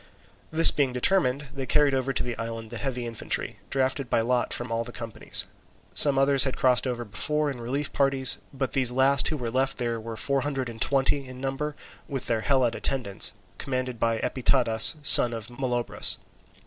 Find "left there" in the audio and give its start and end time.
9.51-9.99